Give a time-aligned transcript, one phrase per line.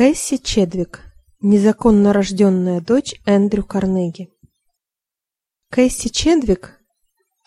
[0.00, 1.04] Кэсси Чедвик,
[1.42, 4.30] незаконно рожденная дочь Эндрю Карнеги.
[5.70, 6.80] Кэсси Чедвик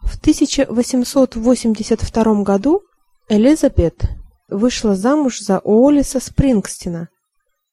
[0.00, 2.82] В 1882 году
[3.28, 4.08] Элизабет
[4.48, 7.08] вышла замуж за Уоллеса Спрингстина.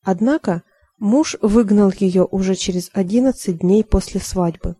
[0.04, 0.64] Однако
[1.00, 4.76] муж выгнал ее уже через 11 дней после свадьбы,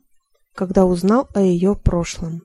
[0.54, 2.44] когда узнал о ее прошлом.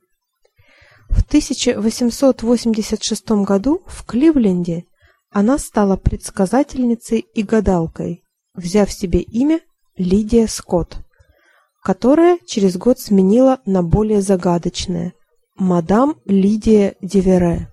[1.11, 4.85] В 1886 году в Кливленде
[5.31, 8.23] она стала предсказательницей и гадалкой,
[8.55, 9.61] взяв себе имя
[9.97, 10.99] Лидия Скотт,
[11.83, 15.15] которое через год сменила на более загадочное
[15.57, 17.67] мадам Лидия Девере.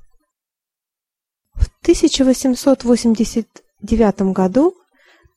[1.54, 4.74] В 1889 году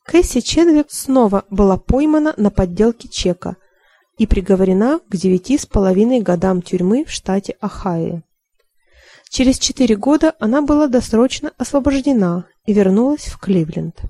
[0.07, 3.59] Кэсси Чедвик снова была поймана на подделке чека–
[4.21, 8.21] и приговорена к девяти с половиной годам тюрьмы в штате Ohio.
[9.31, 14.03] Через четыре года она была досрочно освобождена и вернулась в Кливленд.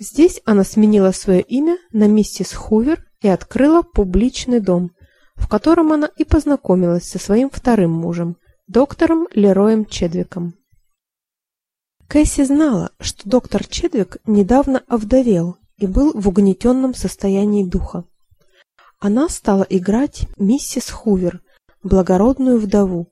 [0.00, 4.90] Здесь она сменила свое имя на миссис Хувер и открыла публичный дом,
[5.36, 10.54] в котором она и познакомилась со своим вторым мужем, доктором Лероем Чедвиком.
[12.08, 18.04] Кэсси знала, что доктор Чедвик недавно овдовел и был в угнетенном состоянии духа
[19.02, 21.40] она стала играть миссис Хувер,
[21.82, 23.08] благородную вдову,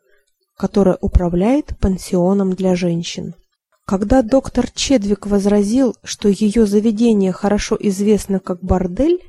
[0.56, 3.34] которая управляет пансионом для женщин.
[3.86, 9.20] Когда доктор Чедвик возразил, что ее заведение хорошо известно как бордель,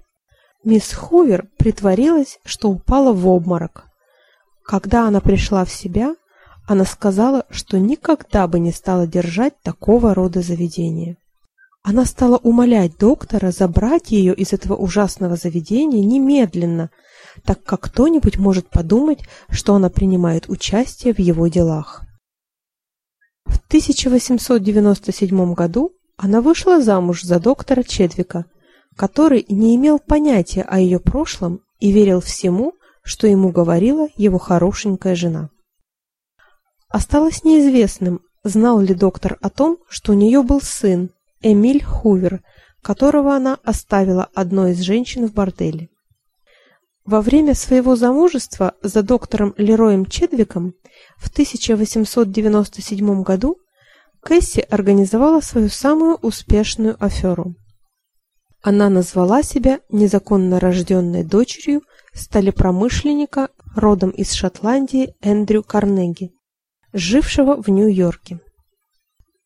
[0.64, 3.86] мисс Хувер притворилась, что упала в обморок.
[4.64, 6.16] Когда она пришла в себя,
[6.68, 11.18] она сказала, что никогда бы не стала держать такого рода заведение.
[11.84, 16.92] Она стала умолять доктора забрать ее из этого ужасного заведения немедленно,
[17.44, 22.04] так как кто-нибудь может подумать, что она принимает участие в его делах.
[23.46, 28.46] В 1897 году она вышла замуж за доктора Чедвика,
[28.96, 35.16] который не имел понятия о ее прошлом и верил всему, что ему говорила его хорошенькая
[35.16, 35.50] жена.
[36.90, 41.10] Осталось неизвестным, знал ли доктор о том, что у нее был сын,
[41.42, 42.42] Эмиль Хувер,
[42.82, 45.90] которого она оставила одной из женщин в борделе.
[47.06, 50.74] Во время своего замужества за доктором Лероем Чедвиком
[51.18, 53.58] в 1897 году
[54.22, 57.56] Кэсси организовала свою самую успешную аферу.
[58.62, 61.82] Она назвала себя незаконно рожденной дочерью
[62.14, 66.32] сталепромышленника родом из Шотландии Эндрю Карнеги,
[66.94, 68.40] жившего в Нью-Йорке.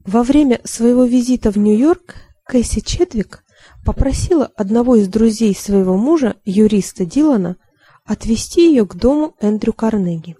[0.05, 3.43] Во время своего визита в Нью-Йорк Кэсси Чедвик
[3.83, 7.57] попросила одного из друзей своего мужа, юриста Дилана,
[8.05, 10.37] отвезти ее к дому Эндрю Карнеги.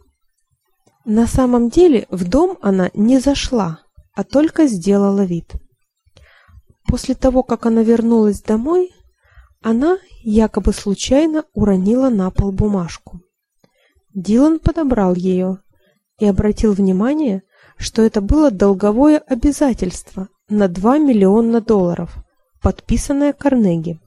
[1.04, 3.80] На самом деле в дом она не зашла,
[4.14, 5.54] а только сделала вид.
[6.88, 8.92] После того, как она вернулась домой,
[9.62, 13.22] она якобы случайно уронила на пол бумажку.
[14.14, 15.60] Дилан подобрал ее
[16.20, 17.42] и обратил внимание,
[17.78, 22.16] что это было долговое обязательство на 2 миллиона долларов,
[22.62, 24.00] подписанное Карнеги.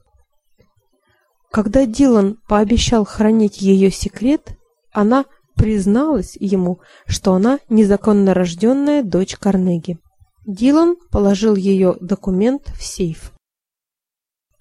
[1.51, 4.57] Когда Дилан пообещал хранить ее секрет,
[4.91, 5.25] она
[5.55, 9.99] призналась ему, что она незаконно рожденная дочь Карнеги.
[10.45, 13.33] Дилан положил ее документ в сейф.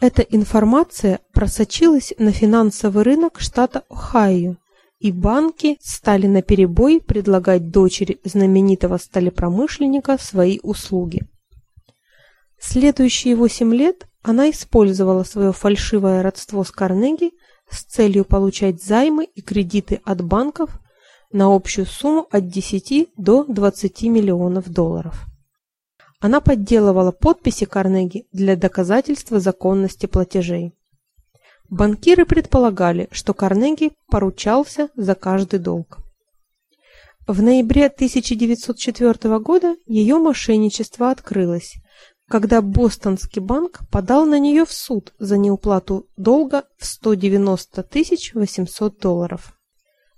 [0.00, 4.56] Эта информация просочилась на финансовый рынок штата Ohio
[4.98, 11.22] и банки стали наперебой предлагать дочери знаменитого сталепромышленника свои услуги.
[12.58, 17.30] Следующие восемь лет она использовала свое фальшивое родство с Карнеги
[17.70, 20.80] с целью получать займы и кредиты от банков
[21.30, 25.26] на общую сумму от 10 до 20 миллионов долларов.
[26.20, 30.72] Она подделывала подписи Карнеги для доказательства законности платежей.
[31.70, 35.98] Банкиры предполагали, что Карнеги поручался за каждый долг.
[37.26, 41.74] В ноябре 1904 года ее мошенничество открылось,
[42.26, 47.86] когда Бостонский банк подал на нее в суд за неуплату долга в 190
[48.34, 49.52] 800 долларов.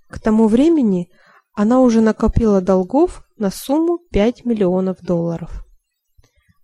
[0.09, 1.09] К тому времени
[1.53, 5.65] Она уже накопила долгов на сумму 5 миллионов долларов.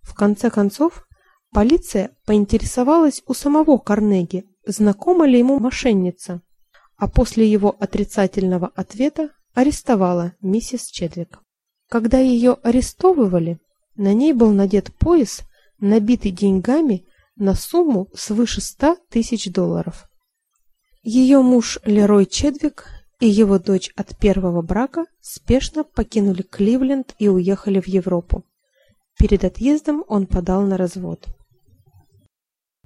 [0.00, 1.04] В конце концов,
[1.52, 6.42] полиция поинтересовалась у самого Карнеги, знакома ли ему мошенница,
[6.96, 11.40] а после его отрицательного ответа арестовала миссис Чедвик.
[11.88, 13.58] Когда ее арестовывали,
[13.96, 15.40] на ней был надет пояс,
[15.80, 17.06] набитый деньгами
[17.36, 20.08] на сумму свыше 100 тысяч долларов.
[21.02, 22.86] Ее муж Лерой Чедвик
[23.20, 28.44] и его дочь от первого брака спешно покинули Кливленд и уехали в Европу.
[29.18, 31.26] Перед отъездом он подал на развод.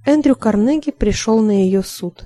[0.04, 2.24] Эндрю Карнеги пришел на ее суд.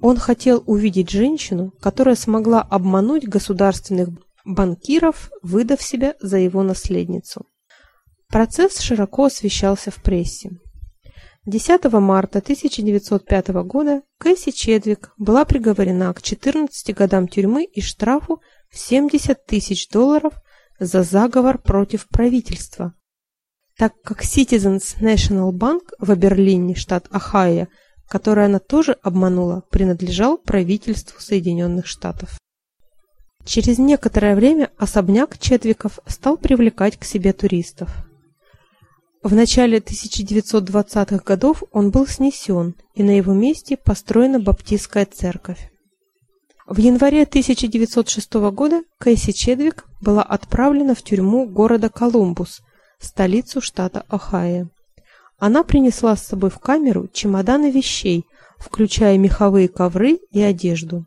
[0.00, 4.08] Он хотел увидеть женщину, которая смогла обмануть государственных
[4.44, 7.46] банкиров, выдав себя за его наследницу.
[8.28, 10.50] Процесс широко освещался в прессе.
[11.44, 18.40] 10 марта 1905 года Кэсси Чедвик была приговорена к 14 годам тюрьмы и штрафу
[18.70, 20.34] в 70 тысяч долларов
[20.78, 22.94] за заговор против правительства,
[23.76, 27.68] так как Citizens National Bank в Берлине, штат Ohio,
[28.08, 32.38] который она тоже обманула, принадлежал правительству Соединенных Штатов.
[33.44, 37.90] Через некоторое время особняк Чедвиков стал привлекать к себе туристов.
[39.22, 45.70] В начале 1920-х годов он был снесен, и на его месте построена баптистская церковь.
[46.66, 52.62] В январе 1906 года Кэсси Чедвик была отправлена в тюрьму города Колумбус,
[53.04, 54.68] столицу штата Ohio.
[55.38, 58.24] Она принесла с собой в камеру чемоданы вещей,
[58.58, 61.04] включая меховые ковры и одежду.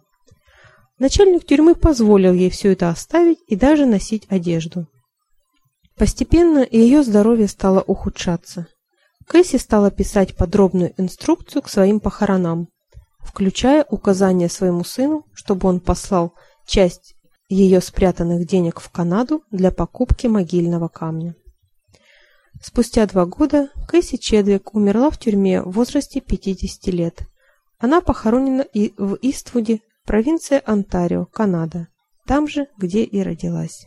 [0.99, 4.87] Начальник тюрьмы позволил ей все это оставить и даже носить одежду.
[5.97, 8.67] Постепенно ее здоровье стало ухудшаться.
[9.27, 12.67] Кэсси стала писать подробную инструкцию к своим похоронам,
[13.19, 16.33] включая указание своему сыну, чтобы он послал
[16.67, 17.15] часть
[17.49, 21.35] ее спрятанных денег в Канаду для покупки могильного камня.
[22.61, 27.27] Спустя два года Кэсси Чедвик умерла в тюрьме в возрасте 50 лет.
[27.77, 31.87] Она похоронена и в Иствуде, провинция Онтарио, Канада,
[32.25, 33.83] там же, где и родилась.